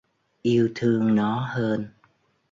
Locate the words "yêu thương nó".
0.43-1.39